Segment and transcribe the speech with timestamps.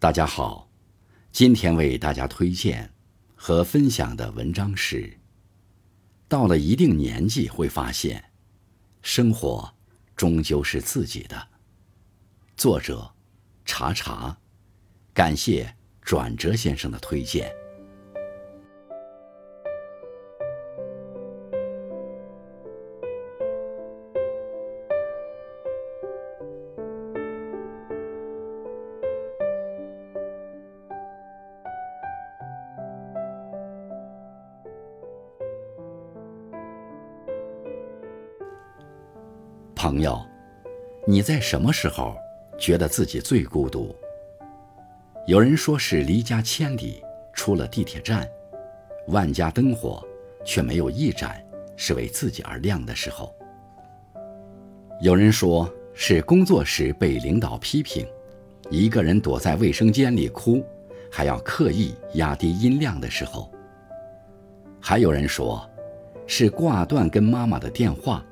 [0.00, 0.66] 大家好，
[1.30, 2.90] 今天为大家推荐
[3.34, 5.20] 和分享的文章是：
[6.26, 8.32] 到了一定年纪会发现，
[9.02, 9.74] 生活
[10.16, 11.48] 终究是自己的。
[12.56, 13.12] 作者：
[13.66, 14.38] 查查，
[15.12, 17.52] 感谢转折先生的推荐。
[39.82, 40.20] 朋友，
[41.06, 42.14] 你在什么时候
[42.58, 43.96] 觉得自己最孤独？
[45.26, 48.28] 有人说是离家千里，出了地铁站，
[49.06, 50.06] 万家灯火
[50.44, 51.42] 却没有一盏
[51.78, 53.34] 是为自己而亮的时候。
[55.00, 58.06] 有人说是工作时被领导批评，
[58.68, 60.62] 一个人躲在卫生间里哭，
[61.10, 63.50] 还要刻意压低音量的时候。
[64.78, 65.66] 还有人说，
[66.26, 68.22] 是挂断跟妈妈的电话。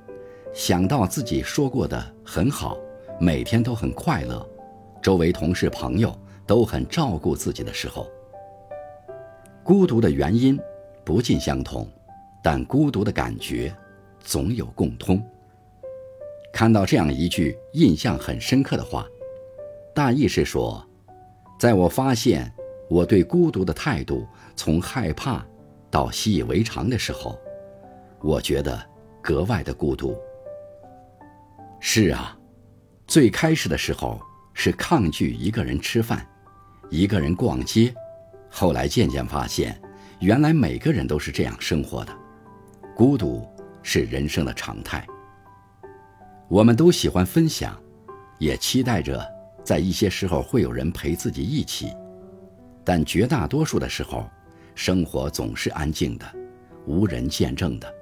[0.55, 2.77] 想到自己说过的很好，
[3.21, 4.47] 每天都很快乐，
[5.01, 8.09] 周围同事朋友都很照顾自己的时候，
[9.63, 10.59] 孤独的原因
[11.05, 11.87] 不尽相同，
[12.43, 13.75] 但孤独的感觉
[14.21, 15.23] 总有共通。
[16.53, 19.07] 看到这样一句印象很深刻的话，
[19.95, 20.85] 大意是说，
[21.59, 22.53] 在我发现
[22.89, 24.27] 我对孤独的态度
[24.57, 25.47] 从害怕
[25.91, 27.39] 到习以为常的时候，
[28.21, 28.83] 我觉得
[29.23, 30.17] 格外的孤独。
[31.81, 32.37] 是啊，
[33.07, 34.21] 最开始的时候
[34.53, 36.27] 是抗拒一个人吃饭，
[36.91, 37.95] 一个人逛街，
[38.51, 39.81] 后来渐渐发现，
[40.21, 42.13] 原来每个人都是这样生活的，
[42.97, 43.49] 孤独
[43.83, 45.07] 是人生的常态。
[46.49, 47.81] 我们都喜欢分享，
[48.39, 49.25] 也期待着
[49.63, 51.93] 在一些时候会有人陪自己一起，
[52.85, 54.29] 但绝大多数的时候，
[54.75, 56.27] 生活总是安静的，
[56.87, 57.95] 无人见证的。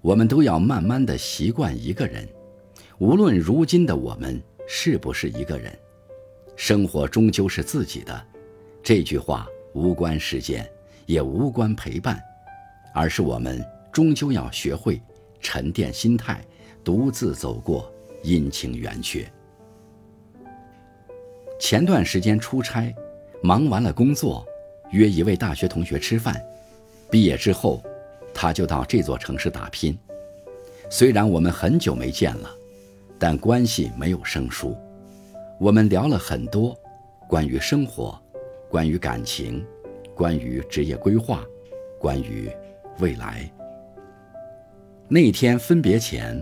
[0.00, 2.28] 我们都要慢慢的习惯一个人。
[2.98, 5.76] 无论如今的我们是不是一个人，
[6.54, 8.24] 生活终究是自己的。
[8.82, 10.68] 这句话无关时间，
[11.06, 12.22] 也无关陪伴，
[12.94, 15.00] 而是我们终究要学会
[15.40, 16.40] 沉淀心态，
[16.84, 19.28] 独自走过阴晴圆缺。
[21.58, 22.94] 前段时间出差，
[23.42, 24.46] 忙完了工作，
[24.92, 26.40] 约一位大学同学吃饭。
[27.10, 27.82] 毕业之后，
[28.32, 29.98] 他就到这座城市打拼。
[30.88, 32.50] 虽然我们很久没见了。
[33.26, 34.76] 但关系没有生疏，
[35.58, 36.78] 我们聊了很多，
[37.26, 38.20] 关于生活，
[38.68, 39.66] 关于感情，
[40.14, 41.42] 关于职业规划，
[41.98, 42.50] 关于
[42.98, 43.50] 未来。
[45.08, 46.38] 那天分别前，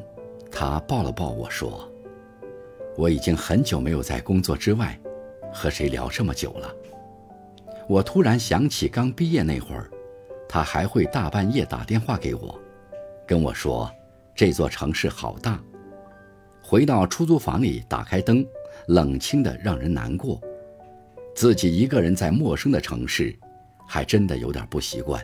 [0.51, 1.89] 他抱了抱我说
[2.99, 4.99] ：“我已经很久没有在工作之外
[5.53, 6.75] 和谁聊这么久了。”
[7.87, 9.89] 我突然想起刚毕业那会儿，
[10.49, 12.59] 他还会大半夜打电话给我，
[13.25, 13.89] 跟我说
[14.35, 15.63] ：“这座城市好大。”
[16.73, 18.43] 回到出租房里，打开灯，
[18.87, 20.41] 冷清的让人难过。
[21.35, 23.39] 自己一个人在陌生的城市，
[23.87, 25.23] 还真的有点不习惯。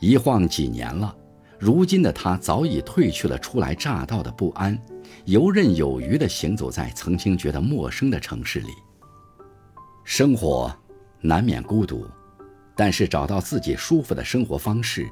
[0.00, 1.16] 一晃几年了，
[1.60, 4.76] 如今的他早已褪去了初来乍到的不安，
[5.26, 8.70] 游刃有余地行走在曾经觉得陌生的城市里。
[10.02, 10.76] 生活
[11.20, 12.04] 难免孤独，
[12.74, 15.08] 但是找到自己舒服的生活方式，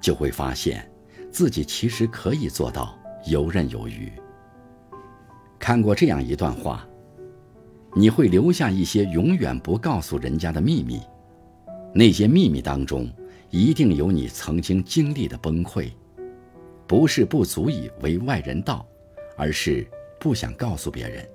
[0.00, 0.88] 就会发现，
[1.28, 2.96] 自己其实可以做到。
[3.26, 4.12] 游刃有余。
[5.58, 6.86] 看过这样一段话：
[7.94, 11.00] 你会留下一些永远不告诉人家的秘密，
[11.94, 13.08] 那些秘密当中
[13.50, 15.92] 一定有你曾经经历的崩溃，
[16.86, 18.84] 不是不足以为外人道，
[19.36, 19.86] 而是
[20.18, 21.28] 不想告诉别人，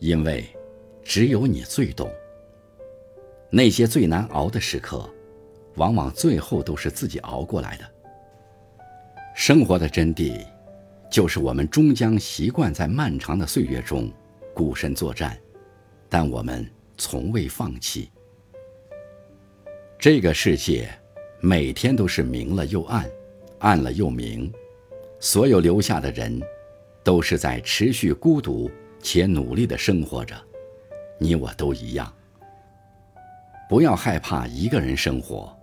[0.00, 0.44] 因为
[1.02, 2.10] 只有你最懂。
[3.50, 5.08] 那些最难熬的时刻，
[5.76, 7.84] 往往最后都是自己熬过来的。
[9.34, 10.44] 生活的真谛。
[11.14, 14.10] 就是我们终将习惯在漫长的岁月中
[14.52, 15.38] 孤身作战，
[16.08, 18.10] 但我们从未放弃。
[19.96, 20.88] 这个世界
[21.38, 23.08] 每天都是明了又暗，
[23.60, 24.52] 暗了又明，
[25.20, 26.42] 所有留下的人，
[27.04, 28.68] 都是在持续孤独
[29.00, 30.34] 且努力的生活着。
[31.20, 32.12] 你我都一样。
[33.68, 35.56] 不要害怕一个人生活，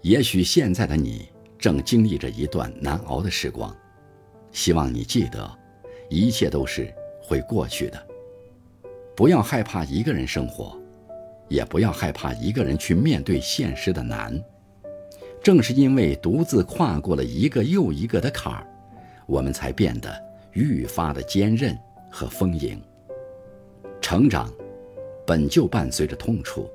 [0.00, 3.72] 也许现在的你正经历着一段难熬的时光。
[4.52, 5.50] 希望你记得，
[6.08, 8.06] 一切都是会过去的。
[9.16, 10.78] 不要害怕一个人生活，
[11.48, 14.40] 也不要害怕一个人去面对现实的难。
[15.42, 18.66] 正是因为独自跨过了一个又一个的坎儿，
[19.26, 20.08] 我们才变得
[20.52, 21.76] 愈发的坚韧
[22.10, 22.80] 和丰盈。
[24.00, 24.52] 成长
[25.26, 26.68] 本就伴随着痛楚，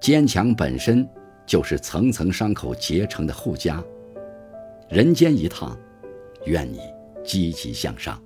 [0.00, 1.08] 坚强本身
[1.46, 3.82] 就是层层伤口结成的护枷。
[4.88, 5.78] 人间一趟，
[6.46, 6.80] 愿你
[7.24, 8.20] 积极向上。